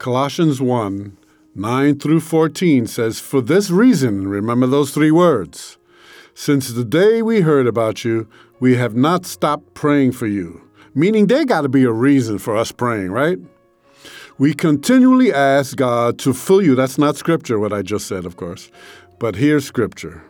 [0.00, 1.14] Colossians 1
[1.54, 5.76] 9 through 14 says, For this reason, remember those three words.
[6.32, 8.26] Since the day we heard about you,
[8.60, 10.62] we have not stopped praying for you.
[10.94, 13.38] Meaning, there got to be a reason for us praying, right?
[14.38, 16.74] We continually ask God to fill you.
[16.74, 18.70] That's not scripture, what I just said, of course.
[19.18, 20.29] But here's scripture.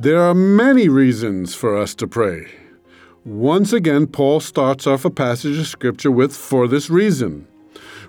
[0.00, 2.46] There are many reasons for us to pray.
[3.24, 7.48] Once again, Paul starts off a passage of Scripture with, For this reason.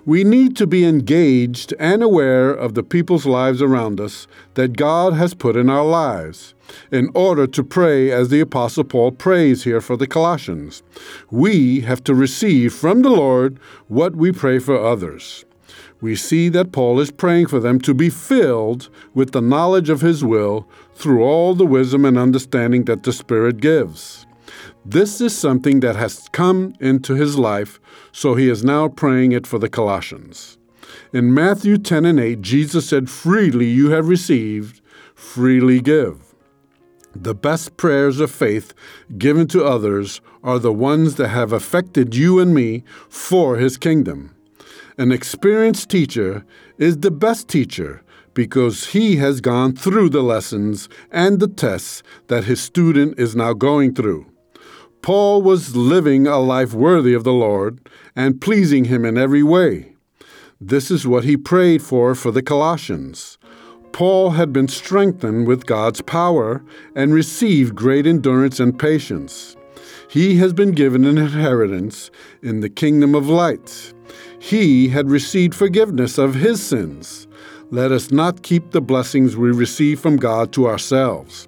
[0.06, 5.14] We need to be engaged and aware of the people's lives around us that God
[5.14, 6.54] has put in our lives
[6.92, 10.84] in order to pray as the Apostle Paul prays here for the Colossians.
[11.28, 15.44] We have to receive from the Lord what we pray for others
[16.00, 20.00] we see that Paul is praying for them to be filled with the knowledge of
[20.00, 24.26] his will through all the wisdom and understanding that the Spirit gives.
[24.84, 27.78] This is something that has come into his life,
[28.12, 30.58] so he is now praying it for the Colossians.
[31.12, 34.80] In Matthew 10 and 8, Jesus said, Freely you have received,
[35.14, 36.34] freely give.
[37.14, 38.72] The best prayers of faith
[39.18, 44.34] given to others are the ones that have affected you and me for his kingdom.
[44.98, 46.44] An experienced teacher
[46.78, 48.02] is the best teacher
[48.34, 53.52] because he has gone through the lessons and the tests that his student is now
[53.52, 54.26] going through.
[55.02, 57.80] Paul was living a life worthy of the Lord
[58.14, 59.94] and pleasing him in every way.
[60.60, 63.38] This is what he prayed for for the Colossians.
[63.92, 66.62] Paul had been strengthened with God's power
[66.94, 69.56] and received great endurance and patience.
[70.08, 72.10] He has been given an inheritance
[72.42, 73.94] in the kingdom of light
[74.40, 77.28] he had received forgiveness of his sins.
[77.70, 81.46] Let us not keep the blessings we receive from God to ourselves,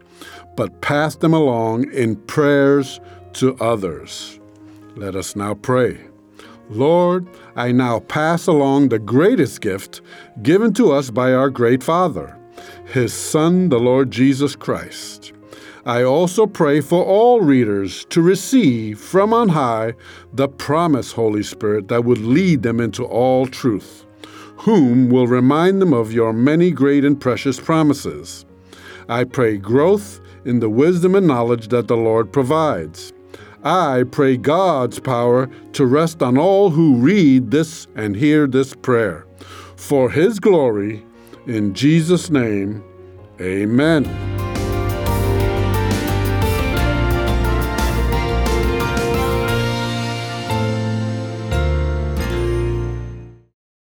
[0.56, 3.00] but pass them along in prayers
[3.34, 4.38] to others.
[4.94, 6.00] Let us now pray.
[6.68, 7.26] Lord,
[7.56, 10.02] I now pass along the greatest gift
[10.42, 12.36] given to us by our great Father,
[12.84, 15.32] His Son, the Lord Jesus Christ.
[15.84, 19.94] I also pray for all readers to receive from on high
[20.32, 24.06] the promised Holy Spirit that would lead them into all truth,
[24.58, 28.44] whom will remind them of your many great and precious promises.
[29.08, 33.12] I pray growth in the wisdom and knowledge that the Lord provides.
[33.64, 39.26] I pray God's power to rest on all who read this and hear this prayer.
[39.76, 41.04] For His glory,
[41.46, 42.84] in Jesus' name,
[43.40, 44.31] amen.